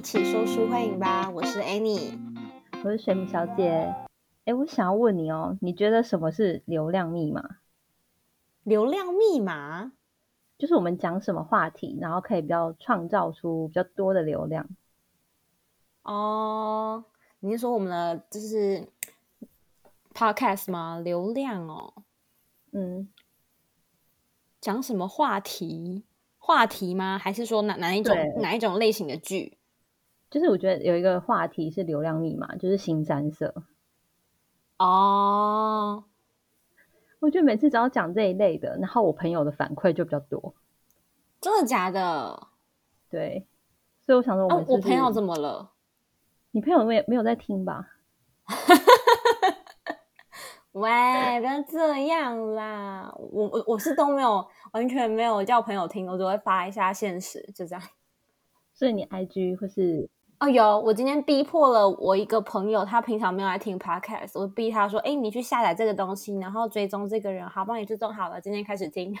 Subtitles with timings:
[0.00, 1.28] 一起说书欢迎吧！
[1.28, 2.18] 我是 Annie，
[2.82, 3.94] 我是水母小姐。
[4.46, 7.58] 哎，我想要问你哦，你觉得什么是流量密码？
[8.62, 9.92] 流量密码
[10.56, 14.66] 就是我们讲什么话题，然后可以比较创造出比较多的流量。
[16.02, 17.04] 哦，
[17.40, 18.88] 你是说我们的就是
[20.14, 20.98] podcast 吗？
[21.04, 21.92] 流量哦，
[22.72, 23.06] 嗯，
[24.62, 26.04] 讲什么话题？
[26.38, 27.18] 话题吗？
[27.18, 29.58] 还是说哪哪一种哪一种类型的剧？
[30.30, 33.52] 就是我觉得有一个话题是流量密码，就是新三色。
[34.78, 36.04] 哦，
[37.18, 40.54] 我觉得每次只要讲这一类的，然后我朋友的反馈就比较多。
[41.40, 42.46] 真的假的？
[43.10, 43.46] 对，
[44.00, 45.72] 所以我想说我哦们，是朋友怎么了？
[46.52, 47.88] 你朋友没有没有在听吧？
[50.72, 50.88] 喂，
[51.40, 53.12] 不要这样啦！
[53.18, 57.82] 我我我是都没有，完全没有叫朋友听，我只会发一下现实，就这样。
[58.72, 60.08] 所以你 IG 或是
[60.40, 69.14] 哦，有，我今天逼迫了我一个朋友，他平常没有来听 podcast，我逼他说：“哎，你去下载这个东西，然后追踪这个人，好，帮你追踪好了，今天开始听。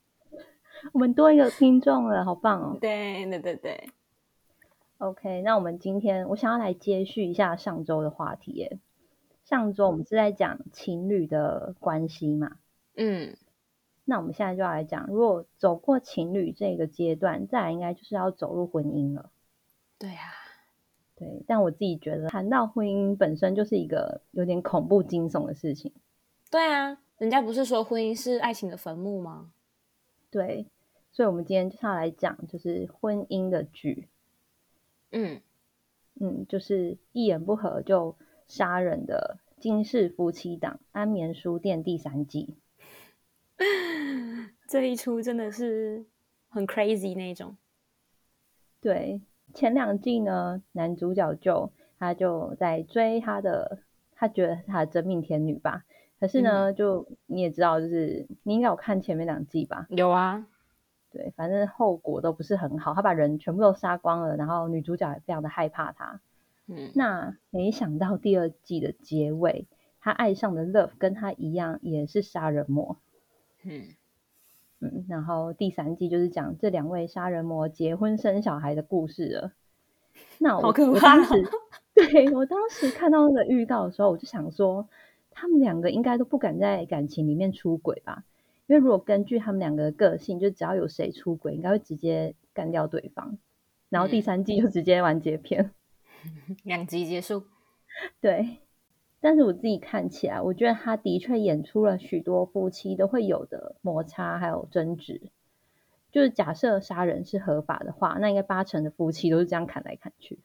[0.92, 2.76] 我们多一个听众了，好棒哦”。
[2.78, 3.88] 对对对对
[4.98, 8.78] ，OK，那我们今天我想要来接续一下上周的话题耶。
[9.44, 12.56] 上周我们是在讲情侣的关系嘛，
[12.96, 13.34] 嗯，
[14.04, 19.30] 那我们现在就要来讲，如果走过情侣这个阶段，再来应该就是要走入婚姻了。
[19.98, 20.32] 对啊，
[21.14, 25.92] 对，但我自己觉得谈到婚姻本身就是一个有点恐怖惊悚的事情。
[26.50, 29.52] 对啊，人家不是说婚姻是爱情的坟墓吗？
[30.30, 30.66] 对，
[31.12, 34.08] 所以我们今天就是要来讲，就是婚姻的剧，
[35.12, 35.40] 嗯，
[36.20, 42.56] 嗯，就是一言不合就杀人的《金氏夫妻档》安眠书店第三季。
[44.66, 46.04] 这一出真的是
[46.48, 47.56] 很 crazy 那种。
[48.80, 49.22] 对，
[49.54, 53.78] 前两季呢，男主角就他就在追他的，
[54.14, 55.84] 他觉得他的真命天女吧。
[56.20, 59.86] 可是呢，就你也知道，就是你应该有看前面两季吧？
[59.90, 60.46] 有啊，
[61.10, 66.20] 对，反正后果都不是很好，他把人全部都杀光了，然后女主角也非常的害怕他。
[66.66, 69.66] 嗯，那没想到第二季的结尾，
[70.00, 72.96] 他爱上的 Love 跟他一样也是杀人魔。
[73.62, 73.88] 嗯，
[74.84, 79.52] 嗯，然后第三季就是讲这两位杀人魔结婚生小孩的故事了。
[80.38, 81.32] 那我好可我当时
[81.94, 84.88] 对我当时看到那个预告的时候，我就想说，
[85.30, 88.24] 他们两个应该都不敢在感情里面出轨吧？
[88.66, 93.38] 因为如果根据他们两个的个性，就只要有谁出轨，应该会直接干掉对方。
[93.88, 95.70] 然后第嗯三季就直接完结篇。
[96.64, 97.44] 两集结束。
[98.20, 98.58] 对，
[99.24, 105.30] 但是我自己看起来，我觉得他的确演出了许多夫妻都会有的摩擦还有争执。
[106.12, 110.40] 就是假设杀人是合法的话，那应该八成的夫妻都是这样砍来砍去。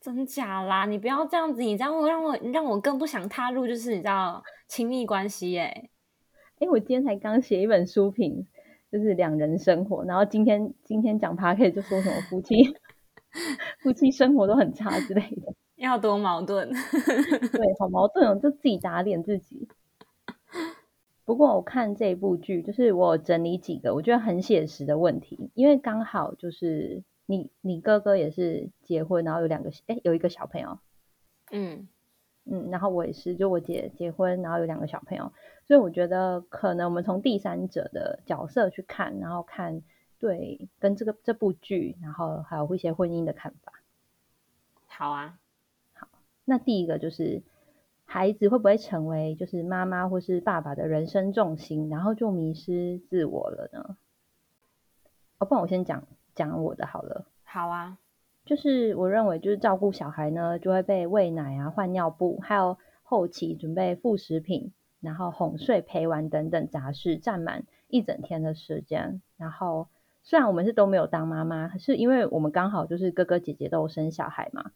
[0.00, 0.84] 真假啦？
[0.86, 5.90] 你不要这样子，你这样会让我让我更不想踏入，就是你知道亲密关系耶。
[6.58, 8.48] 哎，我今天才刚写一本书评，
[8.90, 12.74] 就是两人生活，然后今天今天讲 p a r k 就说什么夫妻
[13.80, 16.70] 夫妻生活都很差之类的，要多矛盾。
[16.70, 19.68] 对， 好矛盾哦，就自己打脸自己。
[21.24, 30.78] 不过我看这部剧，就是我整理几个我觉得很写实的问题，因为刚好就是你你哥哥也是结婚，然后有两个哎有一个小朋友，
[31.50, 31.88] 嗯
[32.44, 35.32] 嗯，然后我也是，就我姐结婚，然后有两个小朋友，
[35.66, 39.80] 所以我觉得可能我们从第三者的角色去看，然后看
[40.18, 43.72] 对跟这个这部剧，然后还有一些婚姻的看法。
[44.88, 45.38] 好啊，
[46.44, 47.42] 那第一个就是
[48.04, 53.96] 孩子会不会成为就是妈妈或是爸爸的人生重心，然后就迷失自我了呢？
[55.38, 56.04] 哦，不然我先讲
[56.34, 57.26] 讲我的好了。
[57.44, 57.98] 好啊，
[58.44, 69.22] 就是我认为，就是照顾小孩呢，就会被喂奶啊、换尿布，还有后期准备副食品，然后哄睡、陪玩等等杂事占满一整天的时间。
[69.36, 69.88] 然后
[70.22, 74.70] 虽然我们是都没有当妈妈，可是因为我们刚好就是哥哥姐姐都有生小孩嘛，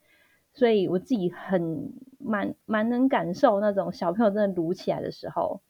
[0.57, 5.61] 所以我自己很蛮蛮能感受那种小朋友真的撸起来的时候，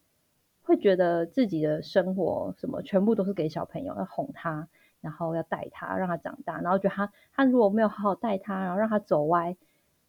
[0.63, 4.69] 会觉得自己的生活什么全部都是给小朋友，要哄他。
[5.03, 9.57] 然后要带他，让他长大，然后觉得他他如果没有好好带他，然后让他走歪，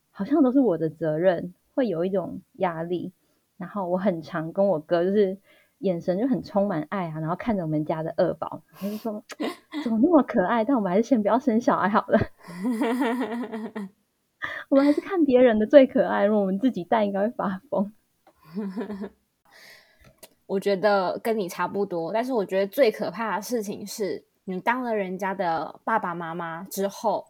[0.10, 3.12] 好像都是我的责任，会有一种压力。
[3.58, 5.38] 然后我很常跟我哥就是
[5.80, 9.24] 眼神就很充满爱啊，然后看着我们家的二宝，他就说
[9.84, 12.18] 怎么那么可爱，但我们还是先不要生小孩好了，
[14.69, 17.92] 我们还是看别人的最可爱，如果我们自己戴应该会发疯。
[20.46, 27.28] 我觉得跟你差不多，但是我觉得最可怕的事情是你当了人家的爸爸妈妈之后，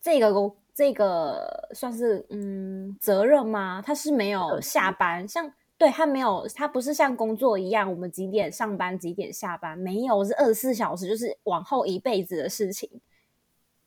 [0.00, 3.80] 这个工这个算是嗯责任吗？
[3.84, 13.00] 他是没有下班，像对他没有，他不是像工作一样，我们几点上班几点下班，没有，是二十四小时，就是往后一辈子的事情。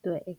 [0.01, 0.37] 对，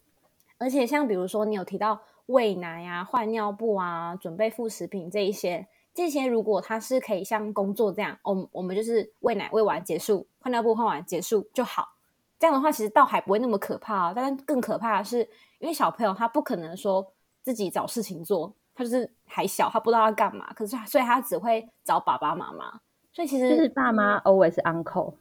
[0.57, 11.97] 而且像比如说你有提到喂奶啊、换尿布啊、准备副食品这一些，这些如果他是可以像工作这样，我我们就是喂奶喂完结束，换尿布换完结束就好。
[12.39, 14.15] 这样的话，其实倒还不会那么可怕。
[14.15, 15.29] 但是更可怕的是，
[15.59, 17.13] 因为小朋友他不可能说
[17.43, 20.51] 自己找事情做，他就是还小，他不知道要干嘛。
[20.55, 22.81] 可是所以他只会找爸爸妈妈。
[23.13, 25.15] 所以其实就是爸妈 always uncle。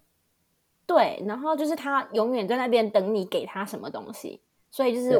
[0.86, 4.42] 对，然后就是他永远在那边等你给他什么东西。
[4.72, 5.18] 所以就是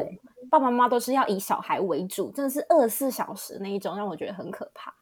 [0.50, 4.94] 爸爸妈妈都是要以小孩为主，真的是二十四小时那一种，让我觉得很可怕。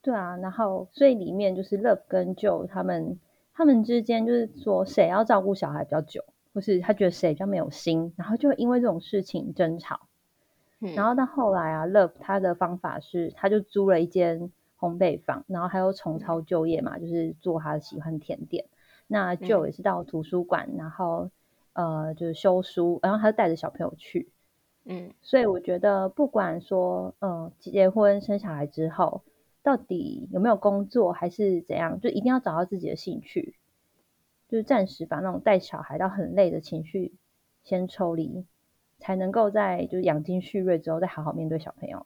[0.00, 3.18] 对啊，然后所以里面就是 Love 跟 Joe 他们。
[3.54, 6.24] 他们之间就是说谁要照顾小孩比较久，
[6.54, 10.08] 或是他觉得谁比较没有心，然后就因为这种事情争吵。
[10.78, 18.64] 然后到后来啊，Love 他的方法是，他就租了一间烘焙坊，然后还有重操旧业嘛，就是做他喜欢甜点。
[19.06, 21.30] 那 Joe 也是到图书馆，然后
[21.72, 24.30] 呃就是修书，然后他就带着小朋友去。
[24.84, 29.22] 嗯，所以我觉得不管说嗯结婚生小孩之后。
[29.64, 32.00] 到底有没有工作还是怎样？
[32.00, 33.54] 就一定要找到自己的兴趣，
[34.48, 37.12] 就是暂时把那种带小孩到很累的情绪
[37.62, 38.44] 先抽离，
[38.98, 42.04] 才能够在就是养精蓄锐之后再好好面对小朋友。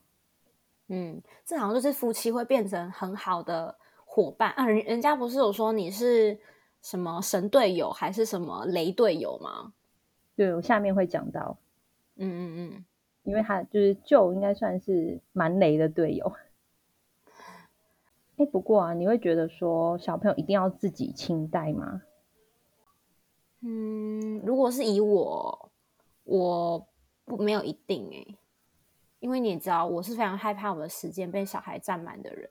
[0.88, 4.66] 嗯，这好像就是夫妻会变成很好的伙伴啊！
[4.66, 6.38] 人人家不是有说你是
[6.82, 9.72] 什么神队友还是什么雷队友吗？
[10.36, 11.56] 对我下面会讲到，
[12.16, 12.84] 嗯嗯嗯，
[13.24, 16.32] 因为他就是就应该算是蛮雷的队友。
[18.36, 22.02] 哎，不过啊，你会觉得说小朋友一定要自己清带吗？
[23.60, 25.70] 嗯，如果是以我，
[26.24, 26.86] 我
[27.24, 28.36] 不没有一定哎，
[29.20, 32.50] 因为你也知道，我是非常害怕我的时间被小孩占满的人。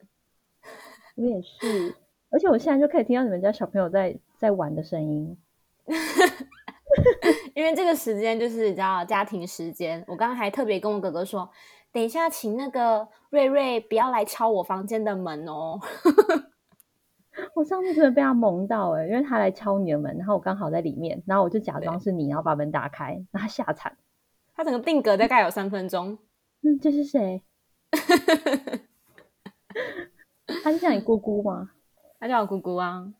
[1.15, 1.95] 我也是，
[2.31, 5.37] 而且我现在就可以听到你们家小朋友在在玩的声音，
[7.55, 10.03] 因为这个时间就是你知道家庭时间。
[10.07, 11.49] 我刚刚还特别跟我哥哥说。
[11.91, 15.79] 等一下，请那个瑞瑞不要来敲我房间的门哦。
[17.55, 23.95] 我上次真的被他萌到哎，因为他来敲你的门，然后我刚好在里面，然后我就假装是你，然后把门打开，然后吓惨。
[24.53, 26.17] 他整个定格大概有三分钟。
[26.63, 27.41] 嗯，这是谁？
[30.63, 31.71] 他是叫你姑姑吗？
[32.19, 33.13] 他叫我姑姑啊。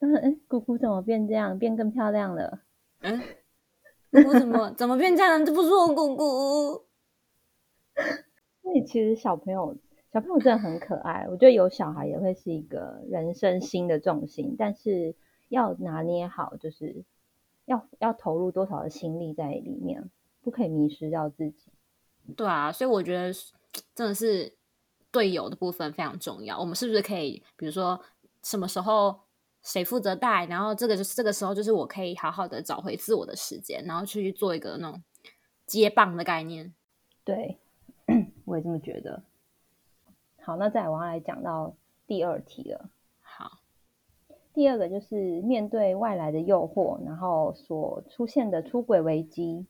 [0.00, 2.60] 嗯嗯，姑姑怎么变这样，变更漂亮了？
[3.00, 3.20] 嗯，
[4.10, 5.44] 姑姑怎么怎么变这样？
[5.44, 6.84] 这不是我姑姑。
[8.62, 9.76] 所以其实小朋友，
[10.12, 11.26] 小朋友真的很可爱。
[11.28, 15.14] 我觉得有小孩也会是一个人生新的重心，但是
[15.48, 17.04] 要拿捏好，就是
[17.66, 20.08] 要要投入多少的心力在里面，
[20.40, 21.70] 不可以迷失掉自己。
[22.36, 23.32] 对啊，所以我觉得
[23.94, 24.52] 真的是
[25.10, 26.58] 队友的部分非常重要。
[26.58, 28.00] 我们是不是可以，比如说
[28.42, 29.20] 什么时候
[29.62, 35.02] 谁负责带，然后这个就是这个时候就是我可以好好的找回自我的时间，然后去做一个那种
[35.66, 36.74] 接棒的概念。
[37.24, 37.58] 对。
[38.44, 39.22] 我也这么觉得。
[40.42, 41.76] 好，那再我要来讲到
[42.08, 42.90] 第二题了。
[43.22, 43.60] 好，
[44.52, 49.64] 第二个就是面对外来的诱惑，然后所出现的出轨危机。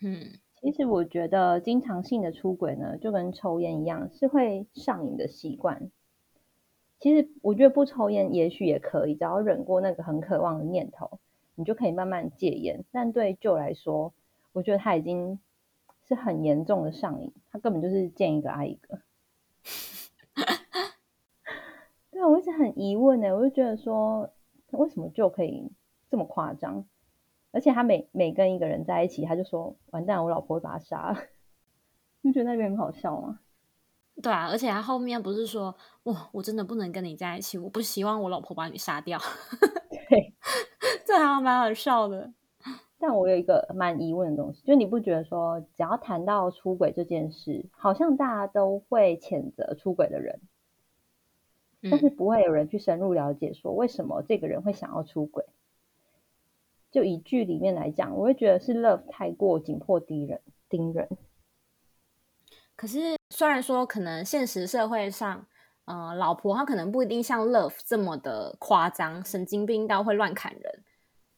[0.00, 0.30] 嗯，
[0.62, 5.90] 其实我觉得经常性的出轨呢，就跟抽烟一样，是会上瘾的习惯。
[7.04, 11.18] 其实我觉得不抽烟也许也可以，只要忍过那个很渴望的念头，
[11.54, 12.82] 你就可以慢慢戒烟。
[12.90, 14.14] 但对舅来说，
[14.52, 15.38] 我觉得他已经。
[16.06, 19.00] 是很严重的上瘾，他根本就是见一个爱一个。
[22.10, 24.30] 对啊，我一直很疑问呢，我就觉得说，
[24.72, 25.72] 为什么就可以
[26.10, 26.84] 这么夸张？
[27.52, 31.18] 而且他每每跟一个人在一起，他就说完蛋，我老婆会把他杀了。
[32.20, 33.40] 你觉得那边很好笑吗？
[34.22, 39.18] 对啊，而且他后面不是说，哇，我真的不能跟你在一起，我不希望我老婆把你杀掉。
[39.90, 40.32] 对，
[41.04, 42.32] 这还蛮好笑的。
[42.98, 50.40] 但我有一个蛮疑问的东西，就你不觉得说，只要谈到出轨这件事，好像大家都会谴责出轨的人，
[51.82, 55.44] 但是不会有人去深入了解说为什么这个人会想要出轨。
[56.90, 60.40] 就以剧里面来讲，我会觉得是 Love 太过紧迫盯人
[60.70, 61.08] 盯人。
[62.76, 65.46] 可是虽然说可能现实社会上，
[65.84, 70.84] 呃，老婆她可能不一定像 Love 这么的夸张，神经病到会乱砍人。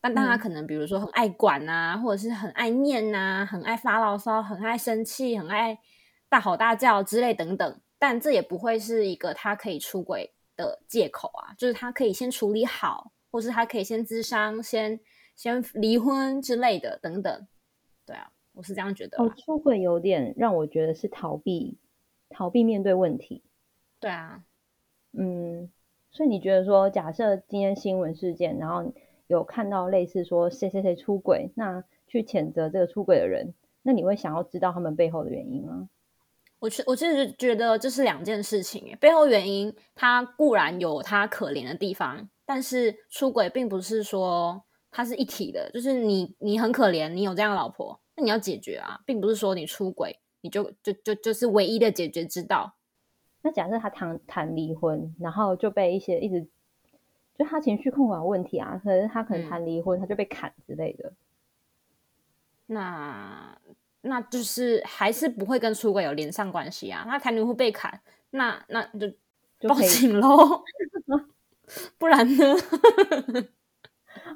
[0.01, 5.81] 但但他可能，比如说很爱管啊，或者是很爱念呐，很爱发牢骚，很爱生气，很爱
[6.29, 7.81] 大吼大叫之类等等。
[7.99, 15.01] 但这也不会是一个他可以出轨的借口啊，就是他可以先处理好，或是他可以先自伤，先
[15.35, 17.49] 先离婚之类的等等。
[18.05, 19.23] 对啊，我是这样觉得。
[19.23, 21.77] 哦，出轨有点让我觉得是逃避，
[22.31, 23.43] 逃避面对问题。
[24.01, 24.43] 对啊，
[25.13, 25.71] 嗯，
[26.11, 28.93] 所以你觉得说，假设今天新闻事件，然后
[29.27, 35.89] 有看到类似说谁谁谁出轨，那去谴责这个出轨的人，那你会想要知道他们背后的原因吗？
[36.59, 52.75] 我其我其实觉得这是两件事情，背后原因他固然有他可怜的地方，但是出轨并不是说它是一体的，就是你你很可怜，你有这样的老婆，那你要解决啊，并不是说你出轨你就就就就是唯一的解决之道。
[53.43, 56.47] 那假设他谈谈离婚，然后就被一些一直
[57.39, 61.13] 就他情绪控管问题啊，可能他可能谈离婚，他就被砍之类的，
[62.67, 63.57] 那。
[64.03, 67.05] 那就是还是不会跟出轨有连上关系啊？
[67.09, 70.63] 那谈离婚被砍，那那就报警喽
[71.99, 72.55] 不然呢？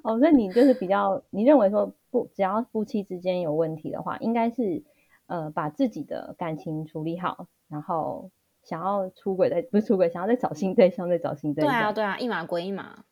[0.02, 4.82] 哦，那你就是比较，你认为说不，只要夫妻之间有问题的话，应该是
[5.26, 8.30] 呃把自己的感情处理好，然后
[8.62, 11.72] 想要出轨的不是出轨，想要再找新对象，再找新对象。
[11.72, 13.04] 对啊，对啊，一码归一码。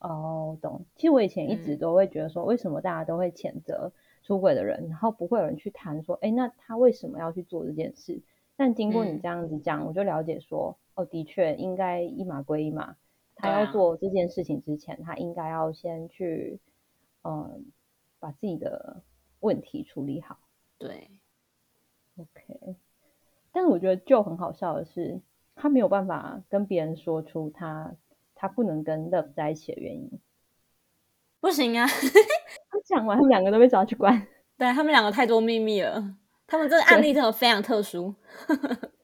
[0.00, 0.84] 哦，懂。
[0.94, 3.92] 其实我以前一直都会觉得说，为什么大家都会谴责？
[4.24, 8.20] 出轨的人，然后不会有人去谈说，哎，那他为什么要去做这件事？
[8.58, 12.96] 但经过你这样子讲，我就了解说，哦，的确应该一码归一码。
[13.38, 16.60] 他要做这件事情之前，他应该要先去，
[17.22, 17.64] 嗯，
[18.18, 19.02] 把自己的
[19.40, 20.38] 问题处理好。
[20.76, 21.08] 对
[22.16, 22.76] ，OK。
[23.52, 25.20] 但是我觉得就很好笑的是，
[25.54, 27.94] 他没有办法跟别人说出他
[28.34, 30.20] 他不能跟 Love 在一起的原因。
[31.40, 31.86] 不行啊！
[31.86, 34.26] 他讲完，他们两个都被抓去关。
[34.58, 36.16] 对他们两个太多秘密了，
[36.48, 38.12] 他们这个案例真的非常特殊。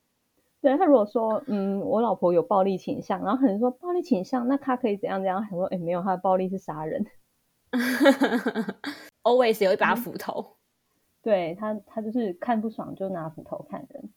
[0.64, 5.42] 对他如果说，嗯，我老婆有暴力倾向，然后可能说暴力倾向，那他可以怎样怎样？
[5.42, 7.04] 他说，哎，没有，他的暴力是杀人。
[9.23, 10.56] Always 有一把斧头。
[11.21, 14.09] 对他，他就是看不爽就拿斧头砍人，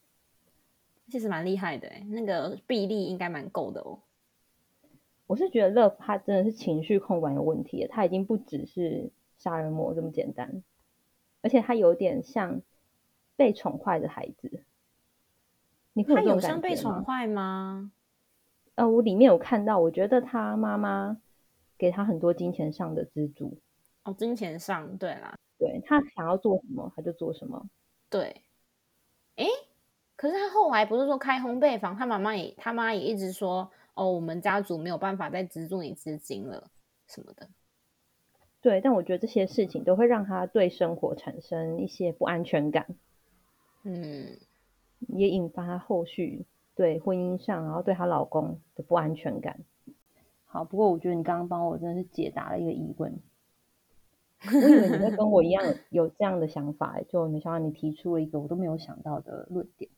[1.10, 3.98] 其实蛮厉害的，那个臂力应该蛮够的哦。
[5.26, 10.62] 我是觉得乐他真的是情绪控管有问题，他已经不只是杀人魔这么简单，
[11.42, 12.62] 而且他有点像
[13.36, 14.62] 被宠坏的孩子。
[15.98, 17.90] 你他有像被宠坏吗？
[18.76, 21.20] 呃，我里面有看到，我觉得他妈妈
[21.76, 23.58] 给他很多金钱上的资助。
[24.04, 27.68] 哦，金钱上，对啦，对他想要做什么他就做什么。
[28.08, 28.42] 对，
[29.34, 29.44] 哎，
[30.14, 33.70] 可是他后来不是说开烘焙坊，他妈妈也他妈也一直说。
[33.94, 36.70] 哦，我们家族没有办法再资助你资金了，
[37.08, 37.48] 什么的。
[38.60, 42.86] 对，但我觉得这些事情都会让他对生活产生一些不安全感。
[43.82, 44.38] 嗯，
[45.06, 49.58] 也引发她后续对婚姻上，然后对她老公的不安全感。
[50.44, 53.18] 好，不过我觉得你刚刚帮我真的是解答了一个疑问。
[54.46, 59.90] 我以为你会跟我一样有这样的想法，就没想到你提出了一个我都没有想到的论点。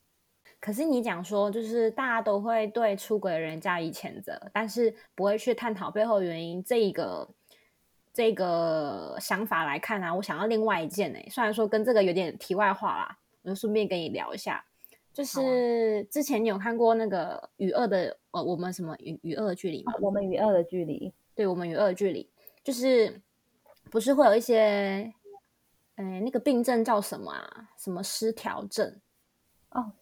[0.58, 6.64] 可是你讲说，就是大家都会对出轨的人加以谴责，但是不会去探讨背后原因。
[6.64, 7.28] 这一个
[8.14, 11.18] 这个想法来看啊，我想要另外一件呢。
[11.28, 14.64] 虽然说跟这个有点题外话啦，我就顺便跟你聊一下。
[15.20, 19.92] 就是之前你有看过那个与恶的呃，我们什么与与恶的距离吗？
[20.00, 22.30] 我们与恶的距离，对，我们与恶的距离，
[22.64, 23.20] 就是
[23.90, 25.12] 不是会有一些，
[25.96, 27.70] 哎，那个病症叫什么啊？
[27.76, 28.98] 什么失调症？
[29.70, 29.92] 哦。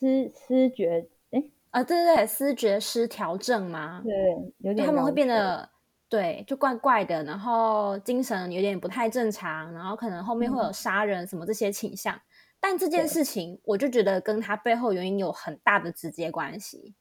[0.00, 4.00] 思思觉，哎啊，对对对，思觉失调症吗？
[4.04, 4.14] 对，
[4.58, 5.68] 有点他们会变得
[6.08, 12.16] 对，就怪怪的，然后精神有点不太正常，然后可能后面会有杀人什么这些倾向。
[12.60, 16.94] 但这件事情，我就觉得跟他背后原因有很大的直接关系。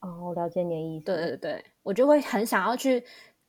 [0.00, 1.04] 哦，我了解你的意思。
[1.04, 3.04] 对对对，我就会很想要去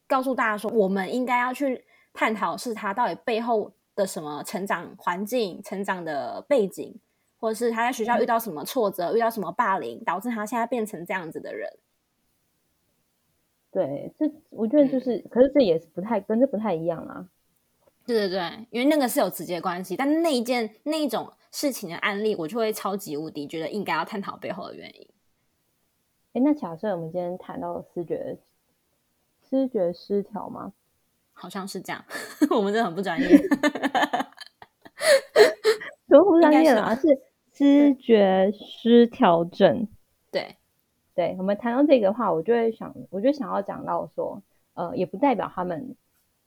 [0.08, 7.00] 告诉大家说，我们应该要去探讨是他到底背后的什么成长环境、成长的背景。
[7.38, 11.70] 或者是他在学校遇到什么挫折，遇到什么霸凌，导致他现在变成这样子的人。
[13.70, 17.30] 对，这我觉得就是，可是这也是不太跟这不太一样啊。
[18.06, 25.08] 对对对，因为那个是有直接关系，但那一件那一种事情的案例，我就会超级无敌觉得应该要探讨背后的原因。
[26.34, 28.38] 哎，那假设我们今天谈到视觉
[29.50, 30.74] 视觉失调吗？
[31.34, 32.06] 好像是这样，
[32.52, 33.28] 我们真的很不专业。
[36.08, 37.22] 都不专业啊，是。
[37.56, 39.88] 知觉失调症，
[40.30, 40.58] 对，
[41.14, 44.44] 对我们谈到这个话，我就会想，我就想要讲到说，
[44.74, 45.96] 呃，也不代表他们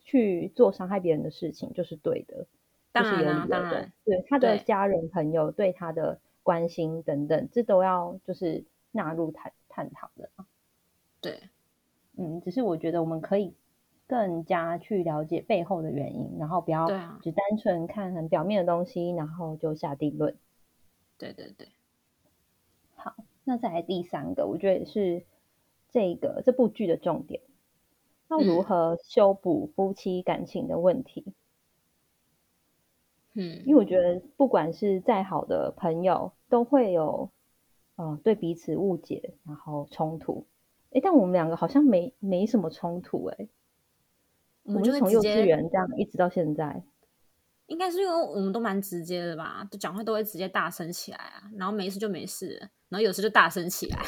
[0.08, 2.46] 去做伤害别人的事情就是对的，
[2.92, 10.30] 当然，当然，对他的家人朋友对他的关心等等，这都要就是纳入探探讨的。
[11.20, 11.42] 对，
[12.16, 13.52] 嗯，只是我觉得我们可以
[14.06, 16.88] 更加去了解背后的原因，然后不要
[17.20, 20.34] 只单纯看很表面的东西，然后就下定论。
[21.18, 21.68] 对对对，
[22.94, 25.22] 好那再来第三个，我觉得也是
[25.90, 27.42] 这个这部剧的重点，
[28.28, 31.24] 要如嗯何修补夫妻感情的问题。
[33.34, 37.30] 嗯因为我觉得不管是再好的朋友，都会有
[37.96, 40.46] 呃对彼此误解，然后冲突。
[40.90, 43.48] 诶，但我们两个好像没没什么冲突诶，
[44.64, 46.82] 我们就从幼稚园这样一直到现在。
[47.66, 52.58] 应该是因为我们都蛮直接的吧，就讲话都会直接大声起来啊，然后没事就没事，
[52.88, 53.98] 然后有事就大声起来。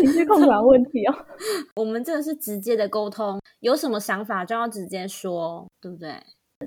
[0.00, 1.14] 你情绪控管问题哦。
[1.76, 6.14] 我们这个是直接的沟通，有什么想法就要直接说，对不对？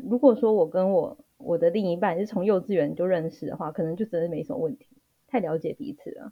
[0.09, 4.87] 如果说我跟我我的另一半是从幼稚园就认识的话，可能就真的没什么问题，
[5.27, 6.31] 太了解彼此了。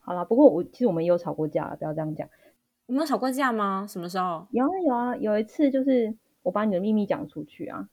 [0.00, 2.28] 好啦，不过我其实我们也有吵过架，不要这样讲。
[2.86, 3.86] 我们有吵过架吗？
[3.88, 4.46] 什么时候？
[4.50, 6.12] 有啊有啊，有一次就是
[6.42, 7.88] 我把你的秘密讲出去啊，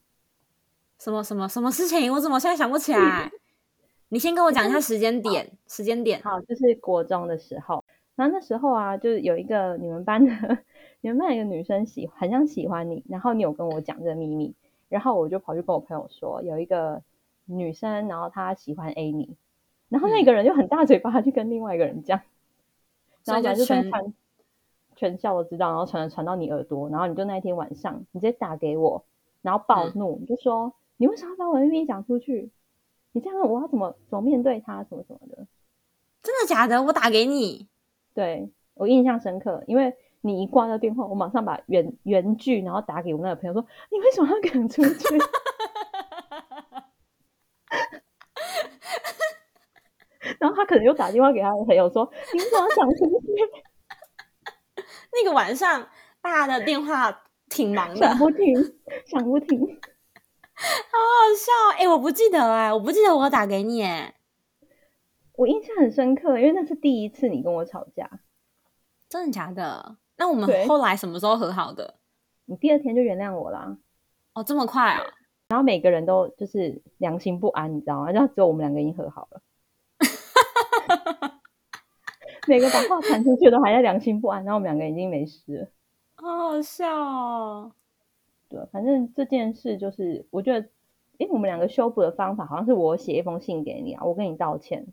[0.98, 2.12] 什么什么什么事情？
[2.12, 3.32] 我怎么现在想不起来？
[4.12, 6.20] 你先跟我讲一下时间点，时间点。
[6.24, 7.84] 好，就是国中的时候，
[8.20, 10.58] 然后那时候啊，就是有一个你们班的
[11.00, 14.54] 你们班有一个女生喜很像喜欢你，然后你有跟我讲这个秘密，
[14.90, 17.02] 然后我就跑去跟我朋友说，有一个
[17.46, 19.38] 女生，然后她喜欢 A 你，
[19.88, 22.20] 然后那个人就很大嘴巴去跟另外一个人讲，
[23.24, 24.14] 然后所以就全反正就传
[24.98, 29.06] 全校都知道，然后传传到你耳朵，然后你就那一天晚上你直接打给我，
[29.42, 32.52] 然后暴嗯怒，你就说你为什么要把我的秘密讲出去？
[33.14, 35.48] 你这样我要怎么怎么面对他什么什么的。
[36.22, 36.84] 真的假的？
[36.84, 37.70] 我打给你，
[38.20, 45.18] 对我印象深刻，因为你一挂掉电话，我马上把原原句，然后打给我那个朋友说：“你为什么要赶出去？”
[50.38, 53.28] 然后他可能又打电话给他的朋友说：“你为什么要讲出去？
[55.14, 55.88] 那个晚上
[56.22, 58.54] 大家的电话挺忙的，想不停，
[59.06, 59.60] 想不停。
[60.60, 60.66] 好
[61.00, 61.52] 好笑。
[61.78, 64.14] 哎、我不记得哎、我不记得我有打给你哎，”
[65.40, 68.20] 我印象很深刻，因为那是第一次你跟我吵架，
[69.08, 69.96] 真的假的？
[70.18, 71.96] 那我们对后来什么时候和好的？
[72.44, 73.78] 你第二天就原谅我啦。
[74.34, 75.02] 哦，这么快啊？
[75.48, 78.12] 然后每个人都就是良心不安，你知道吗？
[78.12, 79.42] 然后只有我们两个已经和好了。
[82.46, 85.68] 每个把话传出去都还在良心不安，然后我们两个已经没事了。
[86.22, 87.72] 好好笑哦。
[88.50, 90.68] 对，反正这件事就是，我觉得，
[91.18, 94.86] 因为我们两个修补的方法好像是我写一封信给你啊，我跟你道歉，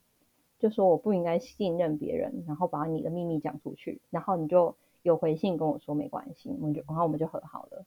[0.58, 7.84] 就说我不应该信任别人，然后把你的秘密讲出去，然后你就有回信跟我说没关系，我们就然后我们就和好了。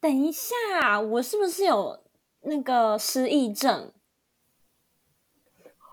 [0.00, 2.00] 等一下，我是不是有
[2.42, 3.92] 那个失忆症？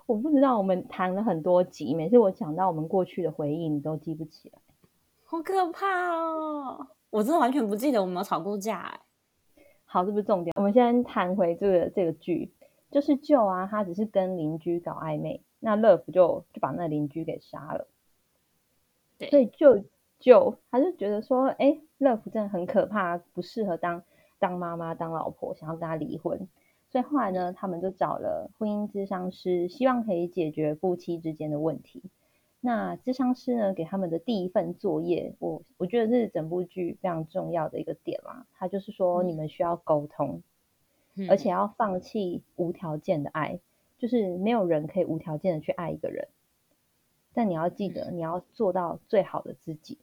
[0.06, 4.60] 我不知道我们谈了很多集，每次我讲到我们过去的回忆，你都记不起来。
[5.24, 6.88] 好可怕哦！
[7.10, 9.00] 我真的完全不记得我们有吵过架哎。
[9.86, 10.54] 好，这不是重点。
[10.56, 12.54] 我们先谈回这个这个剧，
[12.92, 17.88] 就是舅啊，他只是跟邻居搞暧昧，那乐福就就把那邻居给杀了。
[19.18, 19.84] 对所以舅
[20.20, 24.04] 舅他就觉得说，哎，乐福真的很可怕，不适合当
[24.40, 26.48] 当妈妈、当老婆，想要跟他离婚。
[26.90, 32.04] 所以后来呢，他们就找了婚姻咨商师，希望可以解决夫妻之间的问题。
[32.62, 38.48] 那咨商师呢，给他们的第一份作业，我我觉得这是整部剧非常重要的一个点啦。
[38.54, 40.44] 他就是说，你们需要沟通，嗯
[41.30, 43.60] 而且要放弃无条件的爱，
[43.98, 46.28] 就是没有人可以无条件的去爱一个人，
[47.34, 49.98] 但你要记得，你要做到最好的自己。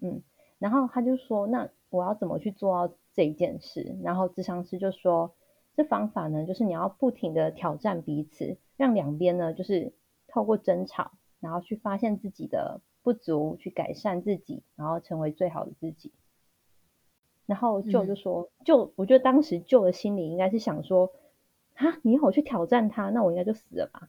[0.00, 0.22] 嗯，
[0.58, 3.96] 然后他就说，那我要怎么去做到这一件事？
[4.02, 5.32] 然后智商师就说，
[5.76, 9.92] 这方法呢，就是你要不停的挑战彼此，让两边呢，就是
[10.26, 16.12] 透过争吵，然后去发现自己的不足，去改善自己，然后成为最好的自己。
[17.50, 21.10] 然后舅就说，舅，我觉得当时舅的心里应该是想说，
[21.74, 24.08] 啊，你要我去挑战他，那我应该就死了吧？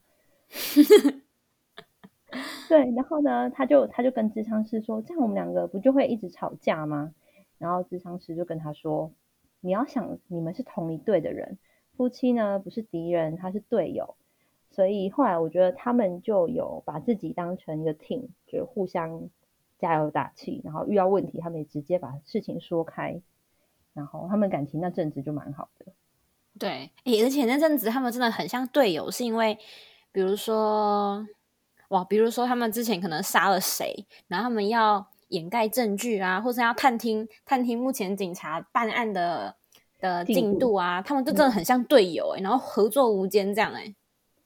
[2.69, 7.15] 对，然后呢，他就他就跟智商师说，这样我们两个不就会一直吵架吗？
[7.58, 9.12] 然后智商师就跟他说，
[9.60, 11.58] 你要想你们是同一队的人，
[11.97, 14.13] 夫妻呢不是敌人，他是队友。
[14.69, 19.30] 所以后来我觉得他们就有把自己当成一个 team，就互相
[19.80, 23.19] 加油打气，然后遇到问题他们也直接把事情说开，
[23.93, 25.91] 然后他们感情那阵子就蛮好的。
[26.60, 29.58] 对，诶，而且那阵子他们真的很像队友，是因为
[30.12, 31.25] 比如说，
[31.89, 39.56] 哇，比如说他们之前可能杀了谁，然后他们要掩盖证据啊，或者要探听探听目前警察办案的
[39.99, 43.95] 的进度啊，他们就真的很像队友诶，然后合作无间这样诶。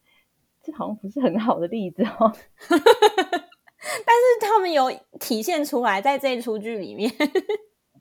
[0.63, 2.33] 这好像不是很好的例子哦。
[2.69, 7.11] 但是他们有体现出来在这一出剧里面，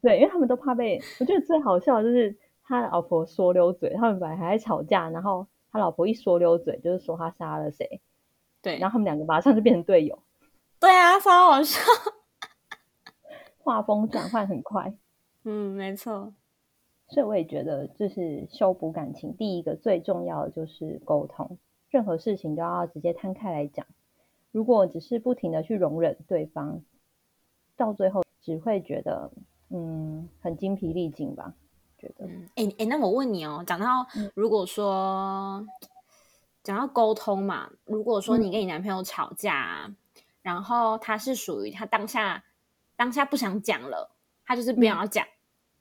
[0.05, 1.01] 对，因为他们都怕被。
[1.19, 8.03] 我觉得最好笑的就是他老婆说溜嘴，他们本来还在吵架，然后他老婆一说溜嘴，就是说他杀了谁，
[8.61, 10.19] 对，然后他们两个马上就变成队友。
[10.79, 11.81] 对啊，超好笑，
[13.57, 14.93] 画风转换很快。
[15.45, 16.35] 嗯，没错。
[17.09, 21.57] 所以我也觉得，就是修补感情，第一个最重要的就是沟通，
[21.89, 23.87] 任何事情都要直接摊开来讲。
[24.53, 26.83] 如果只是不停的去容忍对方，
[27.75, 29.31] 到最后只会觉得，
[29.77, 31.53] 嗯，很精疲力尽吧？
[31.99, 32.25] 觉得。
[32.55, 35.67] 哎哎，那我问你哦，讲到如果说
[36.63, 39.93] 讲到沟通嘛，如果说你跟你男朋友吵架，
[40.43, 42.45] 然后他是属于他当下
[42.95, 44.13] 当下不想讲了，
[44.47, 45.27] 他就是不想要讲。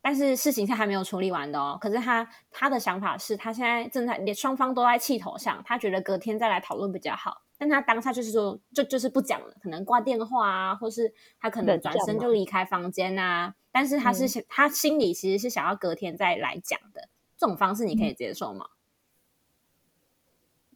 [0.02, 1.78] 但是事情是还没有处理完的哦。
[1.80, 7.43] 可是他他的想法是他现在正在，连双方都在气头上，他觉得隔天再来讨论比较好。
[7.58, 13.56] 但他当下就是说，就就是不讲了，可能挂电话啊，或是他可能转身就离开房间啊。
[13.72, 17.10] 但是他是想，他心里其实是想要隔天再来讲的。
[17.38, 18.68] 这种方式你可以接受吗？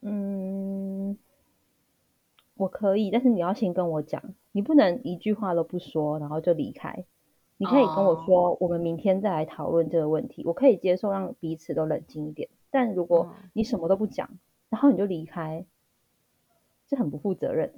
[0.02, 1.18] 嗯，
[2.56, 7.06] 我可以，但是你要先跟我讲，你不能一句话都不说，然后就离开。
[7.58, 10.44] 你可以跟我说，我们明天再来讨论这个问题。
[10.46, 14.30] 我可以接受让彼此都冷静一点，但如果你什么都不讲，
[14.70, 15.66] 然后你就离开，
[16.88, 17.72] 这很不负责任。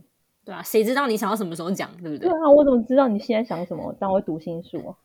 [0.45, 2.29] 对啊，谁知道你想要什么时候讲，对不对？
[2.29, 3.93] 对啊，我怎么知道你现在想什么？
[3.99, 4.95] 当我读心术。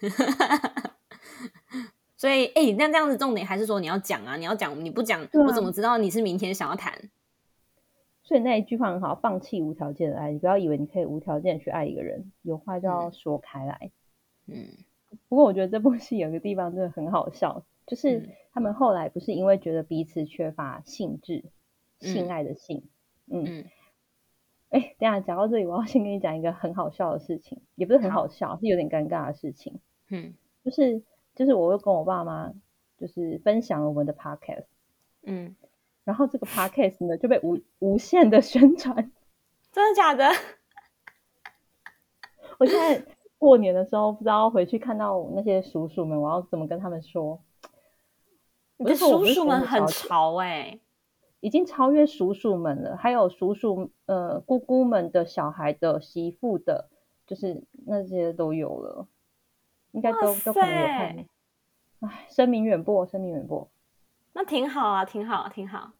[2.16, 6.92] 所以，哎，那这样子重点还是说你要讲啊，你要讲，你不讲，我怎么知道你是明天想要谈？
[8.22, 10.30] 所以那一句话很好，放弃无条件的爱。
[10.30, 13.90] 你不要以为你可以无条件去爱一个人，有话就要说开来。
[14.46, 14.68] 嗯，
[15.28, 21.44] 不过我觉得这部戏有个地方真的很好笑，就是他们后来不是因为觉得彼此缺乏性质、
[22.00, 22.84] 性爱的性，
[23.32, 23.64] 嗯，
[24.70, 29.80] 哎，等下讲到这里，我要先跟你讲一个很好笑的事情，也不是很好笑，是有点尴尬的事情。
[30.10, 31.02] 嗯，就是
[31.34, 32.52] 就是我又跟我爸妈
[32.98, 34.66] 就是分享了我们的 podcast，
[35.22, 35.56] 嗯，
[36.04, 38.94] 然后这个 podcast 呢就被无无限的宣传，
[39.72, 40.28] 真的假的？
[42.58, 43.04] 我现在。
[43.42, 47.42] 过年的时候，不知道回去看到那些叔叔们，我要怎么跟他们说？
[48.76, 50.78] 你的叔叔们很潮哎，
[51.42, 52.96] 已经超越叔叔们了。
[52.96, 56.88] 还有叔叔呃姑姑们的小孩的媳妇的，
[57.26, 59.08] 就是那些都有了，
[59.90, 61.26] 应该都都可能有看。
[62.00, 63.68] 哎，声名远播，声名远播，
[64.32, 65.92] 那挺好啊，挺好，挺好。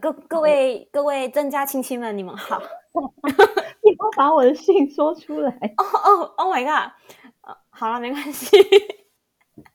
[0.00, 2.62] 各各位各位郑家亲戚们，你们好。
[3.82, 6.92] 你要把我的信说出来 哦哦，Oh my god！
[7.68, 8.56] 好了，没关系，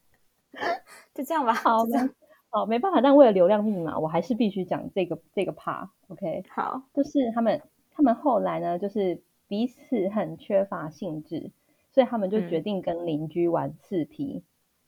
[1.14, 1.52] 就这样吧。
[1.52, 2.10] 好的，
[2.50, 5.88] 好，没办法，但为了流量密码，我还是必须讲这个这个 part。
[6.08, 11.52] OK，好，就是他们他们后来呢，就是彼此很缺乏兴致，
[11.92, 14.42] 所以他们就决定跟邻居玩四 P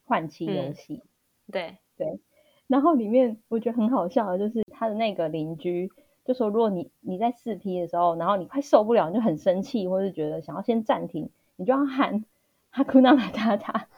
[0.04, 1.02] 换妻游戏。
[1.50, 2.20] 对对，
[2.66, 5.90] 然后里面我觉得很好笑的，就是他的那个邻居。
[6.24, 12.24] 就说，如果你你在四 P 的时候，然后你快受不了，你就很生气，或是觉得想要先暂停，你就要喊
[12.70, 13.88] 哈库纳马塔塔。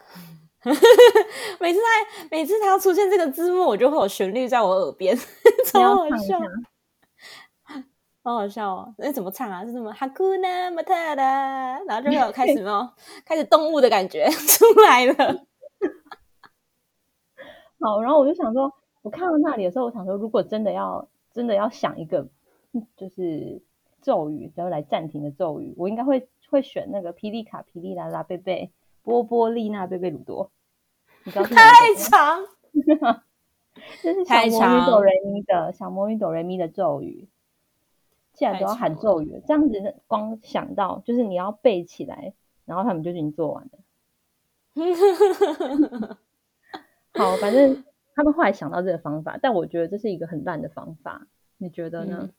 [1.61, 5.17] 每次他每次他出现这个字幕，我就会有旋律在我耳边，
[5.67, 6.39] 超好笑，
[8.23, 8.95] 好好笑哦！
[8.99, 9.65] 那怎么唱啊？
[9.65, 11.81] 是什么哈库纳马塔塔？
[11.87, 12.89] 然后就会有开始有
[13.25, 15.45] 开始动物的感觉出来了。
[17.81, 18.73] 好，然后我就想说，
[19.03, 21.09] 我看到那里的时候，我想说，如果真的要。
[21.35, 22.29] 真的要想一个，
[22.97, 23.61] 就是
[24.01, 28.71] 咒语，然后来暂停的咒语，我应该会会选那个霹雳卡、霹雳拉拉贝贝、
[29.05, 30.51] 波波丽娜贝贝鲁多。
[31.23, 32.45] 你知道太长，
[34.03, 37.29] 这是小魔女哆瑞咪的小魔女哆瑞咪的咒语。
[38.33, 43.79] 现在都要喊咒语，这样子光想到就是你要背起来，然后他们就已经做完了。
[47.15, 47.85] 好，反正。
[48.17, 52.31] 他们后来想到这个方法，但我觉得这是一个很烂的方法，你觉得呢？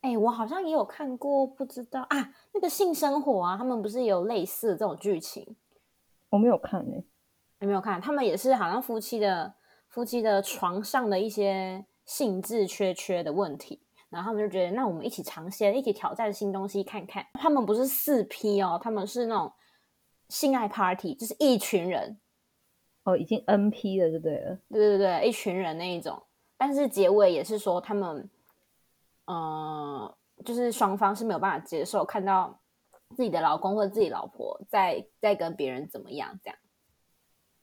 [0.00, 5.56] 哎，我好像也有看过，不知道啊，那个性生活啊，他们不是有类似这种剧情？
[6.36, 6.96] 我没有看呢，
[7.60, 7.98] 有没有看？
[7.98, 9.54] 他们也是好像夫妻的
[9.88, 17.26] 夫妻的床上的一些性质缺缺的问题，然后他们就觉得，那我们一起尝鲜，一起挑战新东西看看。
[17.32, 19.50] 他们不是四批哦，他们是那种
[20.28, 22.18] 性爱 party，就是一群人。
[23.04, 24.58] 哦，已经 N P 了，就对了。
[24.68, 26.22] 对对对，一群人那一种，
[26.58, 28.28] 但是结尾也是说他们，
[29.24, 32.60] 呃，就是双方是没有办法接受看到
[33.14, 36.58] 自己的老公或者自己老婆在在跟别人怎么样这样。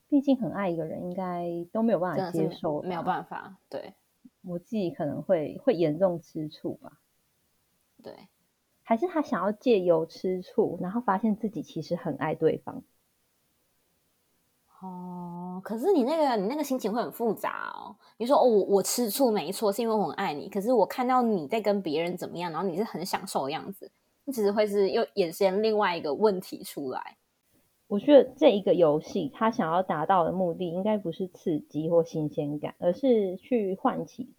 [0.08, 3.58] 毕竟很爱一个人，应该都没有办法接受，没有办法。
[3.68, 3.96] 对，
[4.44, 7.00] 我自己可能会会严重吃醋吧。
[8.04, 8.28] 对，
[8.84, 12.84] 还是他想要借由吃醋，然后发现自己其实很爱对方？
[14.82, 17.96] 哦，可是你那个你那个心情会很复杂哦。
[18.18, 20.50] 你说哦，我我吃醋没错，是因为我很爱你。
[20.50, 27.18] 可是我看到你在跟别人怎么样，然后你是很享受的样子，那其实会是又衍生另外一个问题出来。
[27.88, 34.34] 我觉得这一个游戏，他想要达到的目的，应该不是刺激或新鲜感，而是去唤起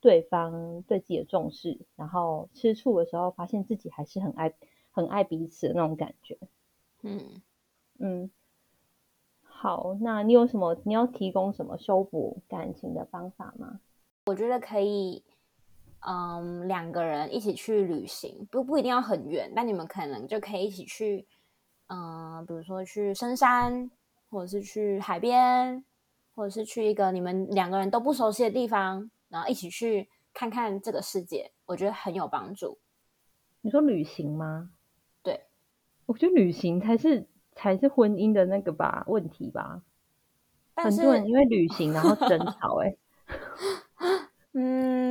[0.00, 4.52] 对方对自己的重视，然后吃醋的时候，发现自己还是很爱
[4.90, 6.38] 很爱彼此的那种感觉。
[7.02, 7.42] 嗯
[7.98, 8.30] 嗯。
[9.42, 10.76] 好，那你有什么？
[10.84, 13.80] 你要提供什么修补感情的方法吗？
[14.26, 15.24] 我觉得可以，
[16.08, 21.26] 嗯，两个人一起去旅行，不不一定要很远，但你们可能就可以一起去，
[21.88, 23.90] 嗯，比如说去深山，
[24.30, 25.84] 或者是去海边，
[26.34, 32.78] 或者是去一个你们两个人都不熟悉的地方，然后一起去看看这个世界，我觉得很有帮助。
[33.62, 34.70] 你说旅行吗？
[35.22, 35.46] 对，
[36.06, 37.26] 我觉得旅行才是。
[37.58, 39.80] 才是婚姻的那个吧问题吧，
[40.74, 42.94] 很多人因为旅行然后争吵哎，
[44.52, 45.05] 嗯，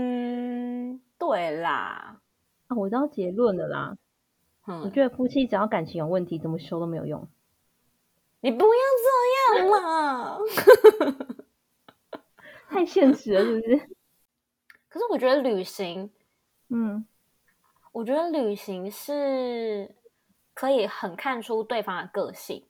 [1.36, 2.21] 对啦，
[2.67, 3.98] 啊，我知道结论了啦，
[4.67, 7.28] 嗯，我觉得夫妻只要感情有问题，怎么修都没有用，
[8.39, 8.82] 你不要
[9.58, 10.39] 这样嘛，
[12.69, 13.78] 太现实了是不是？
[14.88, 16.10] 可是我觉得旅行，
[16.69, 17.06] 嗯，
[17.91, 19.93] 我觉得旅行是。
[20.54, 22.63] 可以很看出对方的个性，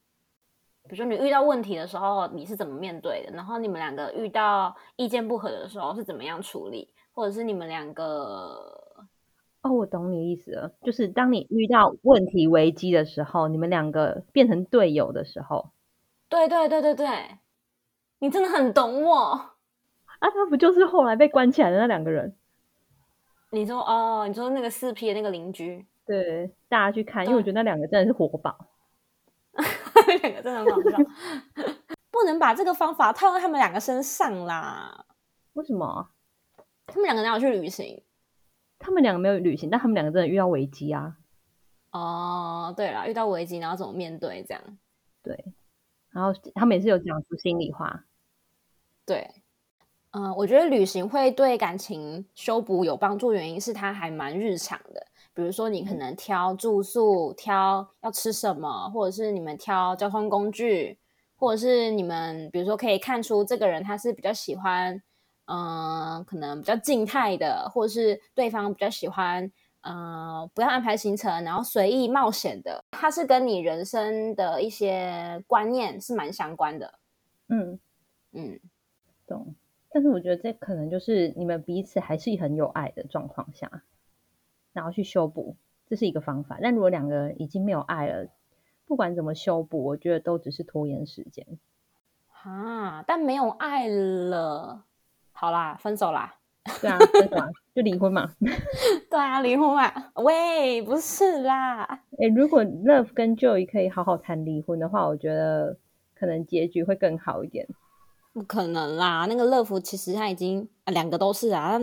[0.85, 8.83] 比如说你遇到问题的时候你是怎么面对的，然后你们两个遇到意见不合的时候是怎么样处理，或者是你们两个……
[9.61, 15.71] 哦，我懂你意思了，就是当你遇到问题危机的时候，你们两个变成队友的时候，
[16.29, 17.39] 对对对对对，
[18.19, 20.29] 你真的很懂我啊！
[20.29, 22.35] 他不就是后来被关起来的那两个人？
[23.49, 25.83] 你说哦，你说那个四 P 的那个邻居。
[26.05, 28.55] 对，大家去看，因为我觉得那两个真的是活宝，
[29.55, 30.97] 那两个真的很好笑。
[32.11, 35.05] 不能把这个方法套在他们两个身上啦。
[35.53, 36.09] 为什么？
[36.95, 38.01] 他们两个哪有去旅行？
[38.79, 41.17] 他们两个没有旅行，但他们两个真的遇到危机啊。
[41.91, 44.41] 哦，对了，遇到危机，然后怎么面对？
[44.47, 44.63] 这样。
[45.21, 45.37] 对，
[46.11, 48.05] 然后他们也是有讲出心里话。
[49.05, 49.29] 对，
[50.11, 55.05] 嗯，我觉得旅行会对感情修补有帮助，原因是它还蛮日常的。
[55.33, 60.97] 比如说，你可能挑住宿，挑要吃什么，或者是你们挑交通工具，
[61.35, 65.03] 或者是你们，比如说可以看出这个人他是比较喜欢，
[65.45, 76.99] 嗯，可能比较静态的，或者是对方比较喜欢，嗯，不要安排行程，然后随意冒险的，它是跟你人生的一些观念是蛮相关的。
[77.47, 77.79] 嗯
[78.31, 78.59] 嗯，
[79.27, 79.55] 懂。
[79.91, 83.83] 但是我觉得这可能就是你们彼此还是很有爱的状况下。
[84.73, 85.55] 然后去修补，
[85.87, 86.59] 这是一个方法。
[86.61, 88.27] 但如果两个人已经没有爱了，
[88.85, 91.47] 不管怎么修补，我觉得都只是拖延时间。
[92.43, 93.01] 啊！
[93.07, 94.83] 但没有爱了，
[95.35, 96.33] 好啦，分手啦。
[96.81, 97.35] 对啊，分手
[97.75, 98.31] 就离婚嘛。
[99.11, 99.91] 对啊，离婚嘛。
[100.15, 101.83] 喂，不是啦。
[102.17, 105.77] 哎，如果 Love 跟 Joy 可以好好谈离婚的话，我觉得
[106.15, 107.67] 可能结局会更好一点。
[108.33, 109.27] 不可能啦！
[109.29, 111.79] 那个乐福其实他已经啊，两个都是啊，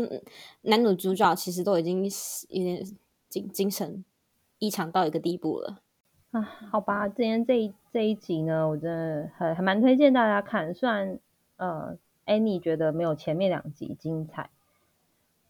[0.62, 2.05] 男女主角其实都已经
[2.49, 2.85] 有点
[3.29, 4.05] 精精神
[4.59, 5.79] 异常到一个地步了
[6.33, 6.43] 啊。
[6.71, 10.75] 好吧，今天这一这一集呢，我真的还还蛮推荐大家看。
[10.75, 11.19] 虽然
[11.57, 14.50] 呃，Annie 觉得没有前面两集精彩，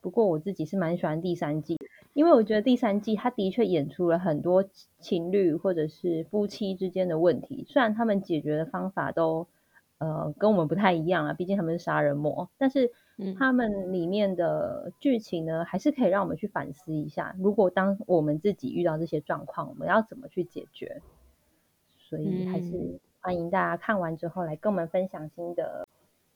[0.00, 1.78] 不过我自己是蛮喜欢第三季，
[2.12, 4.64] 因为我觉得第三季他的确演出了很多
[5.00, 9.46] 情侣或者是夫妻之间的问题，虽然他们解决的方法都。
[9.98, 12.50] 呃，跟我们不太一样啊，毕竟他们是杀人魔。
[12.58, 12.90] 但是
[13.38, 21.00] 他们里面的剧情呢，还是可以让我们去反思一下，如果当我们自己遇到这些状况，我们要怎么去解决？
[22.00, 25.86] 所以还是欢迎大家看完之后来跟我们分享心得。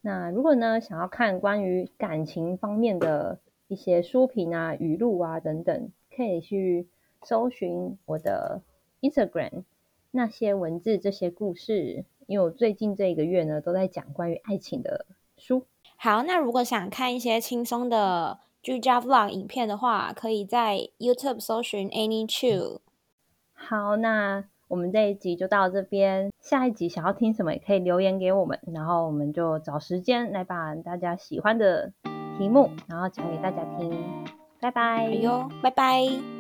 [0.07, 6.87] 那如果呢，想要看关于感情方面的一些书评啊、语录啊等等，可以去
[7.25, 8.62] 搜寻我的
[9.01, 9.64] Instagram
[10.12, 12.05] 那些文字、这些故事。
[12.29, 15.66] 因为我最近这一个月呢，都在讲关于爱情的书。
[15.97, 22.79] 好，那如果想看一些轻松的居家 vlog 影片的话，可以在 YouTube 搜寻 Annie Chu。
[23.53, 26.31] 好，那我们这一集就到这边。
[26.41, 31.93] 下一集想要听什么，也可以留言给我们，然后我们就找时间来把大家喜欢的
[32.39, 33.93] 题目，然后讲给大家听。
[34.61, 34.83] 拜拜。
[35.07, 36.36] 哎呦，拜拜。